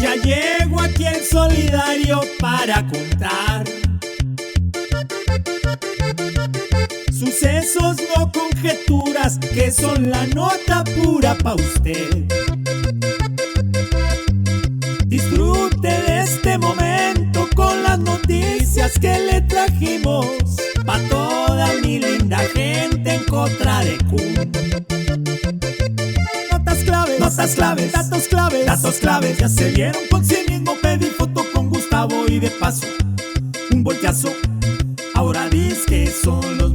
[0.00, 3.64] Ya llego aquí el solidario para contar
[9.54, 12.26] que son la nota pura pa' usted.
[15.06, 20.26] Disfrute de este momento con las noticias que le trajimos
[20.84, 24.50] pa' toda mi linda gente en contra de Kun.
[26.50, 29.38] Notas claves, notas claves, datos claves, datos claves.
[29.38, 32.86] Ya se vieron con sí mismo pedir foto con Gustavo y de paso
[33.70, 34.32] un volteazo.
[35.14, 36.69] Ahora dice que son los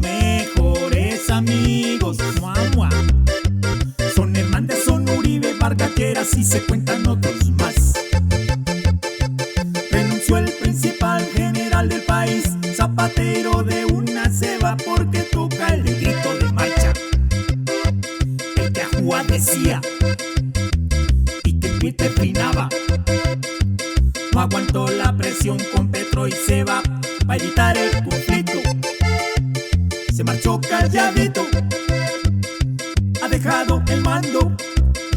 [5.75, 7.93] Uribe, Vargaqueras y se cuentan otros más.
[9.91, 12.43] Renunció el principal general del país,
[12.75, 16.93] Zapatero de una ceba porque toca el grito de marcha.
[18.57, 19.81] El que Ajúa decía
[21.43, 22.69] y que Twitter trinaba.
[24.33, 26.81] No aguantó la presión con Petro y se va
[27.25, 28.59] para evitar el conflicto.
[30.13, 31.45] Se marchó calladito,
[33.21, 34.55] ha dejado el mando.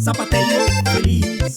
[0.09, 0.64] Zapatero
[0.95, 1.55] feliz.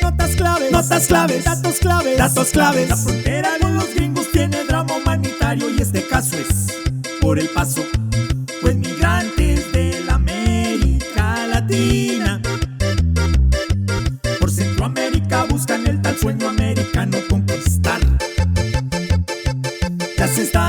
[0.00, 2.88] Notas claves, notas claves, datos claves, datos claves.
[2.90, 6.72] La frontera de los gringos tiene drama humanitario y este caso es
[7.20, 7.82] por el paso.
[8.62, 12.40] Pues migrantes de la América Latina
[14.38, 17.98] por Centroamérica buscan el tal sueño americano conquistar.
[20.16, 20.63] Ya se está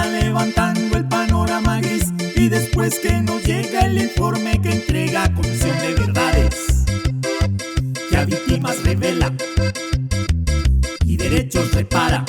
[2.76, 6.84] después que nos llega el informe que entrega Comisión de Verdades,
[8.10, 9.32] que a víctimas revela
[11.06, 12.26] y derechos repara.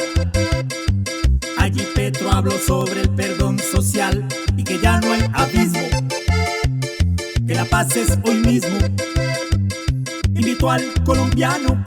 [1.59, 4.25] Allí Petro habló sobre el perdón social
[4.57, 5.89] y que ya no hay abismo,
[7.45, 8.79] que la paz es hoy mismo.
[10.33, 11.83] Invitó al colombiano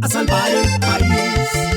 [0.00, 1.67] a salvar el país.